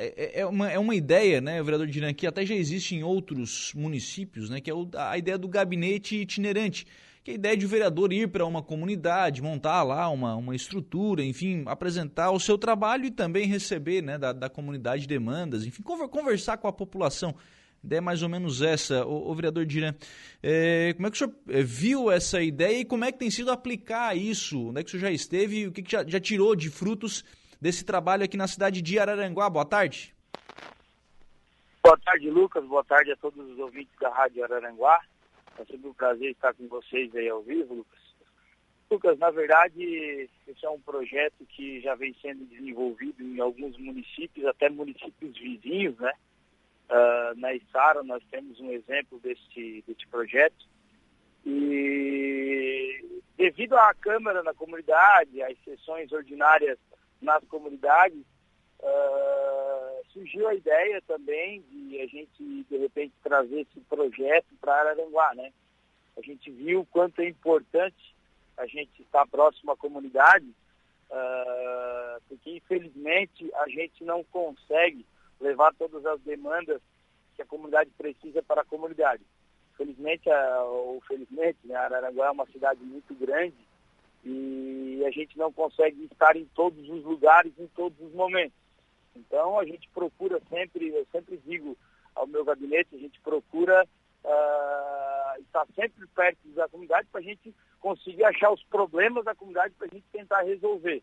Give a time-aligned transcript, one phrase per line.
[0.00, 3.72] é, é, uma, é uma ideia, né, vereador Diran, que até já existe em outros
[3.74, 6.86] municípios, né, que é o, a ideia do gabinete itinerante
[7.22, 11.22] que a ideia de o vereador ir para uma comunidade, montar lá uma, uma estrutura,
[11.22, 16.56] enfim, apresentar o seu trabalho e também receber né, da, da comunidade demandas, enfim, conversar
[16.56, 17.34] com a população.
[17.82, 19.06] Ideia é mais ou menos essa.
[19.06, 19.94] O, o vereador Diran,
[20.42, 23.30] é, como é que o senhor é, viu essa ideia e como é que tem
[23.30, 24.68] sido aplicar isso?
[24.68, 26.68] Onde é que o senhor já esteve e o que, que já, já tirou de
[26.68, 27.24] frutos
[27.60, 29.50] desse trabalho aqui na cidade de Araranguá?
[29.50, 30.14] Boa tarde.
[31.82, 32.64] Boa tarde, Lucas.
[32.64, 35.00] Boa tarde a todos os ouvintes da Rádio Araranguá.
[35.58, 38.00] É sempre um prazer estar com vocês aí ao vivo, Lucas.
[38.90, 44.46] Lucas, na verdade, esse é um projeto que já vem sendo desenvolvido em alguns municípios,
[44.46, 46.12] até municípios vizinhos, né?
[46.90, 50.66] Uh, na Isara nós temos um exemplo desse, desse projeto.
[51.46, 53.04] E
[53.36, 56.78] devido à Câmara na comunidade, às sessões ordinárias
[57.20, 58.18] nas comunidades,
[58.80, 65.34] uh, surgiu a ideia também de a gente, de repente, trazer esse projeto para Araranguá,
[65.34, 65.52] né?
[66.16, 68.14] A gente viu quanto é importante
[68.56, 70.46] a gente estar próximo à comunidade,
[71.10, 75.06] uh, porque infelizmente a gente não consegue
[75.40, 76.80] levar todas as demandas
[77.34, 79.22] que a comunidade precisa para a comunidade.
[79.76, 80.28] Felizmente,
[80.66, 83.56] ou felizmente, né, Araranguá é uma cidade muito grande
[84.24, 88.58] e a gente não consegue estar em todos os lugares, em todos os momentos.
[89.16, 91.76] Então a gente procura sempre, eu sempre digo
[92.14, 93.86] ao meu gabinete, a gente procura
[94.24, 99.74] uh, estar sempre perto da comunidade para a gente conseguir achar os problemas da comunidade
[99.74, 101.02] para a gente tentar resolver.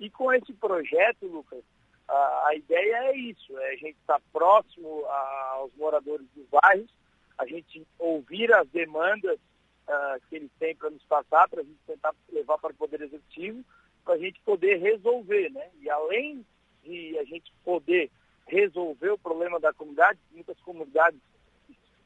[0.00, 1.62] E com esse projeto, Lucas,
[2.08, 6.90] a, a ideia é isso, é a gente estar próximo a, aos moradores dos bairros,
[7.38, 9.38] a gente ouvir as demandas
[9.88, 13.00] uh, que eles têm para nos passar, para a gente tentar levar para o Poder
[13.02, 13.64] Executivo,
[14.04, 15.70] para a gente poder resolver, né?
[15.80, 16.44] E além
[16.82, 18.10] de a gente poder
[18.46, 21.18] resolver o problema da comunidade, muitas comunidades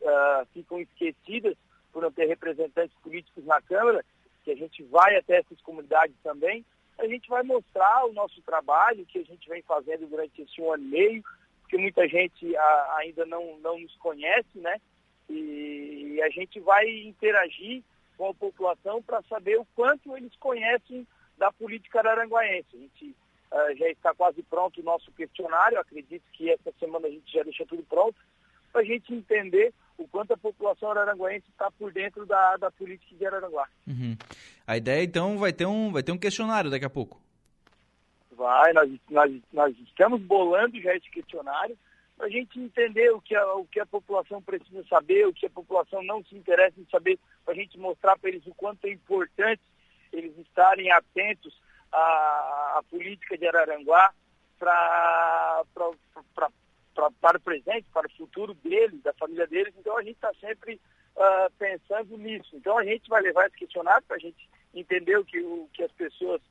[0.01, 1.57] uh, ficam esquecidas
[1.93, 4.05] por não ter representantes políticos na Câmara,
[4.45, 6.65] que a gente vai até essas comunidades também,
[6.99, 10.73] a gente vai mostrar o nosso trabalho que a gente vem fazendo durante esse um
[10.73, 11.25] ano e meio,
[11.61, 14.81] porque muita gente uh, ainda não, não nos conhece, né?
[15.29, 17.83] E a gente vai interagir
[18.17, 21.07] com a população para saber o quanto eles conhecem
[21.37, 22.69] da política araranguaense.
[22.75, 23.15] A gente
[23.51, 27.43] Uh, já está quase pronto o nosso questionário, acredito que essa semana a gente já
[27.43, 28.15] deixa tudo pronto,
[28.71, 33.17] para a gente entender o quanto a população araranguaense está por dentro da, da política
[33.17, 33.67] de Araranguá.
[33.87, 34.17] Uhum.
[34.67, 37.19] A ideia, então, vai ter um, vai ter um questionário daqui a pouco.
[38.33, 41.77] Vai, nós, nós, nós estamos bolando já esse questionário
[42.19, 45.47] para a gente entender o que, a, o que a população precisa saber, o que
[45.47, 48.85] a população não se interessa em saber, para a gente mostrar para eles o quanto
[48.87, 49.63] é importante
[50.13, 51.57] eles estarem atentos
[51.93, 54.13] a, a política de Araranguá
[54.59, 59.73] pra, para o presente, para o futuro deles, da família deles.
[59.79, 60.81] Então a gente está sempre
[61.15, 62.57] uh, pensando nisso.
[62.57, 65.85] Então a gente vai levar esse questionário para a gente entender o que, o que
[65.85, 66.43] as pessoas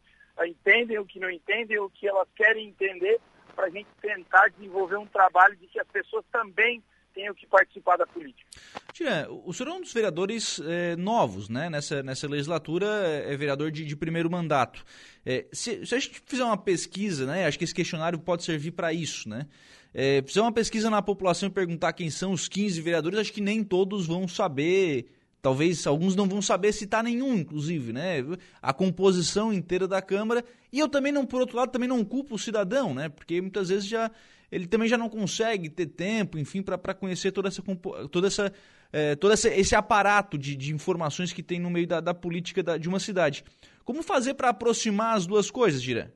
[0.45, 3.19] entendem, o que não entendem, o que elas querem entender,
[3.57, 7.97] para a gente tentar desenvolver um trabalho de que as pessoas também tenham que participar
[7.97, 8.47] da política.
[8.93, 11.67] Tia, o senhor é um dos vereadores é, novos, né?
[11.67, 14.85] Nessa, nessa legislatura, é, é vereador de, de primeiro mandato.
[15.25, 17.47] É, se, se, a gente fizer uma pesquisa, né?
[17.47, 19.47] Acho que esse questionário pode servir para isso, né?
[19.91, 23.41] É, fizer uma pesquisa na população e perguntar quem são os 15 vereadores, acho que
[23.41, 25.09] nem todos vão saber
[25.47, 28.17] Talvez alguns não vão saber citar nenhum, inclusive, né?
[28.61, 30.43] A composição inteira da Câmara.
[30.73, 33.07] E eu também não, por outro lado, também não culpo o cidadão, né?
[33.07, 34.11] Porque muitas vezes já
[34.51, 37.63] ele também já não consegue ter tempo, enfim, para conhecer toda essa
[38.11, 38.51] toda essa
[38.91, 42.61] é, todo esse, esse aparato de, de, informações que tem no meio da, da política
[42.61, 43.45] da, de uma cidade.
[43.85, 46.13] Como fazer para aproximar as duas coisas, Gira?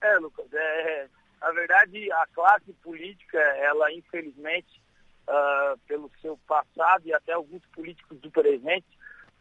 [0.00, 1.08] É, Lucas, é,
[1.40, 4.80] na verdade a classe política, ela infelizmente
[5.28, 8.86] uh, pelo seu passado e até alguns políticos do presente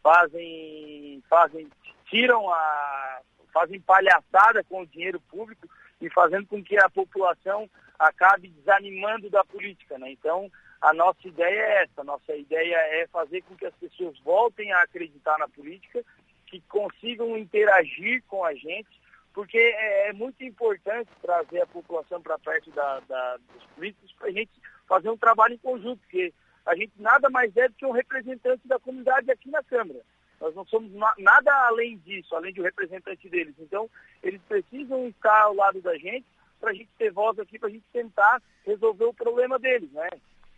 [0.01, 1.67] fazem, fazem,
[2.05, 3.21] tiram a,
[3.53, 5.67] fazem palhaçada com o dinheiro público
[6.01, 10.11] e fazendo com que a população acabe desanimando da política, né?
[10.11, 10.51] Então,
[10.81, 14.81] a nossa ideia é essa, nossa ideia é fazer com que as pessoas voltem a
[14.81, 16.03] acreditar na política,
[16.47, 19.01] que consigam interagir com a gente,
[19.33, 24.27] porque é, é muito importante trazer a população para perto da, da, dos políticos para
[24.27, 24.51] a gente
[24.87, 26.33] fazer um trabalho em conjunto, porque
[26.65, 30.01] a gente nada mais é do que um representante da comunidade aqui na Câmara.
[30.39, 33.55] Nós não somos nada além disso, além de um representante deles.
[33.59, 33.89] Então,
[34.21, 36.25] eles precisam estar ao lado da gente
[36.59, 40.09] para a gente ter voz aqui, para a gente tentar resolver o problema deles, né?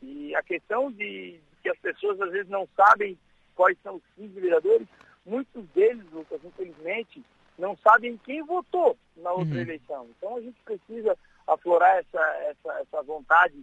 [0.01, 3.17] E a questão de, que as pessoas às vezes não sabem
[3.55, 4.87] quais são os 15 vereadores,
[5.25, 7.23] muitos deles, Lucas, infelizmente,
[7.57, 9.61] não sabem quem votou na outra uhum.
[9.61, 10.07] eleição.
[10.17, 13.55] Então a gente precisa aflorar essa, essa, essa vontade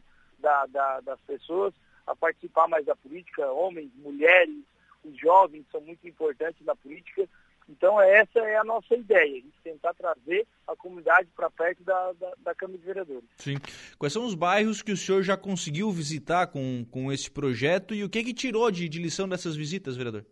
[0.45, 1.73] da, da, das pessoas
[2.07, 4.63] a participar mais da política, homens, mulheres,
[5.03, 7.27] os jovens são muito importantes na política.
[7.67, 12.13] Então essa é a nossa ideia, a gente tentar trazer a comunidade para perto da,
[12.13, 13.25] da, da, Câmara de Vereadores.
[13.39, 13.57] Sim.
[13.99, 18.05] Quais são os bairros que o senhor já conseguiu visitar com, com esse projeto e
[18.05, 20.27] o que que tirou de, de lição dessas visitas, vereador?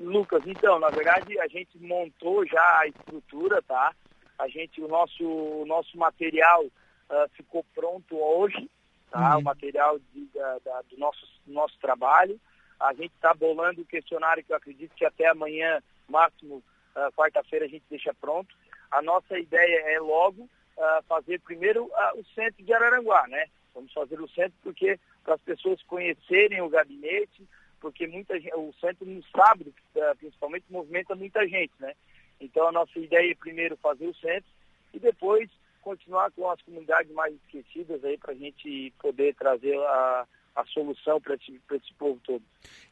[0.00, 3.94] Lucas, então, na verdade a gente montou já a estrutura, tá?
[4.40, 6.66] A gente, o nosso, o nosso material
[7.10, 8.70] uh, ficou pronto hoje,
[9.10, 9.34] tá?
[9.34, 9.40] Uhum.
[9.40, 12.40] O material de, da, da, do nosso, nosso trabalho.
[12.78, 17.64] A gente está bolando o questionário que eu acredito que até amanhã, máximo uh, quarta-feira,
[17.64, 18.54] a gente deixa pronto.
[18.90, 23.46] A nossa ideia é logo uh, fazer primeiro o centro de Araranguá, né?
[23.74, 27.46] Vamos fazer o centro porque para as pessoas conhecerem o gabinete,
[27.80, 29.74] porque muita gente, o centro no sábado,
[30.18, 31.92] principalmente, movimenta muita gente, né?
[32.40, 34.50] Então a nossa ideia é primeiro fazer o centro
[34.94, 35.50] e depois
[35.86, 41.20] continuar com as comunidades mais esquecidas aí para a gente poder trazer a, a solução
[41.20, 42.42] para esse, esse povo todo.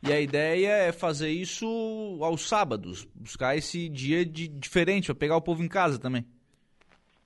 [0.01, 1.67] E a ideia é fazer isso
[2.23, 6.25] aos sábados, buscar esse dia de, diferente, para pegar o povo em casa também.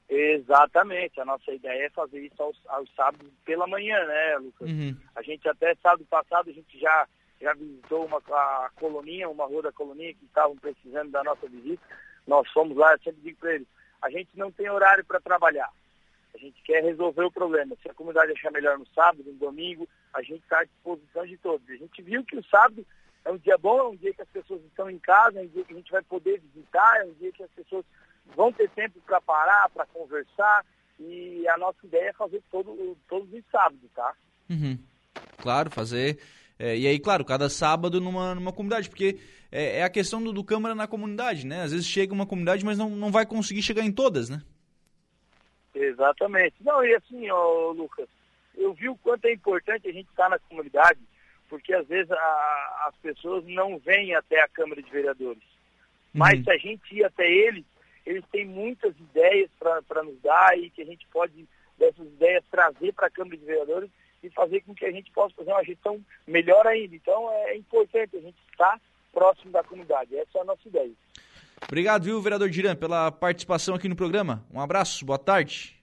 [0.08, 4.70] Exatamente, a nossa ideia é fazer isso aos, aos sábados pela manhã, né, Lucas?
[4.70, 4.96] Uhum.
[5.14, 7.06] A gente até sábado passado, a gente já,
[7.42, 11.82] já visitou uma, a colonia, uma rua da colonia que estavam precisando da nossa visita.
[12.26, 13.68] Nós fomos lá, eu sempre digo para eles,
[14.00, 15.70] a gente não tem horário para trabalhar.
[16.34, 17.76] A gente quer resolver o problema.
[17.82, 21.36] Se a comunidade achar melhor no sábado, no domingo, a gente está à disposição de
[21.38, 21.68] todos.
[21.68, 22.86] A gente viu que o sábado
[23.24, 25.48] é um dia bom, é um dia que as pessoas estão em casa, é um
[25.48, 27.84] dia que a gente vai poder visitar, é um dia que as pessoas
[28.36, 30.64] vão ter tempo para parar, para conversar.
[31.00, 34.14] E a nossa ideia é fazer todo, todos os sábados, tá?
[34.48, 34.78] Uhum.
[35.38, 36.20] Claro, fazer.
[36.58, 39.18] É, e aí, claro, cada sábado numa, numa comunidade, porque
[39.50, 41.62] é, é a questão do, do Câmara na comunidade, né?
[41.62, 44.42] Às vezes chega uma comunidade, mas não, não vai conseguir chegar em todas, né?
[45.74, 46.56] Exatamente.
[46.60, 48.08] Não, e assim, ó, Lucas,
[48.56, 50.98] eu vi o quanto é importante a gente estar na comunidade,
[51.48, 55.42] porque às vezes a, as pessoas não vêm até a Câmara de Vereadores.
[55.42, 56.20] Uhum.
[56.20, 57.64] Mas se a gente ir até eles,
[58.04, 61.46] eles têm muitas ideias para nos dar e que a gente pode,
[61.78, 63.90] dessas ideias, trazer para a Câmara de Vereadores
[64.22, 66.94] e fazer com que a gente possa fazer uma gestão melhor ainda.
[66.94, 68.80] Então é importante a gente estar
[69.12, 70.16] próximo da comunidade.
[70.16, 70.92] Essa é a nossa ideia.
[71.66, 74.44] Obrigado, viu, vereador Diran, pela participação aqui no programa.
[74.52, 75.76] Um abraço, boa tarde.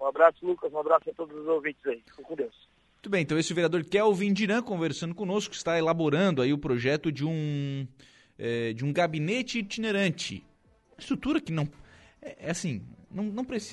[0.00, 2.02] Um abraço, Lucas, um abraço a todos os ouvintes aí.
[2.06, 2.68] Fico com Deus.
[2.96, 6.58] Muito bem, então esse é o vereador Kelvin Diran conversando conosco, está elaborando aí o
[6.58, 7.86] projeto de um,
[8.38, 10.44] é, de um gabinete itinerante.
[10.98, 11.68] Estrutura que não.
[12.20, 13.72] É, é assim, não, não precisa.